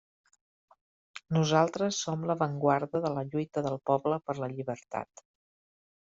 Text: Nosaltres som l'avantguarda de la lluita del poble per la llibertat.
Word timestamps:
Nosaltres 1.35 1.99
som 2.05 2.23
l'avantguarda 2.29 3.01
de 3.03 3.11
la 3.17 3.25
lluita 3.33 3.63
del 3.67 3.77
poble 3.91 4.19
per 4.31 4.37
la 4.41 4.49
llibertat. 4.55 5.23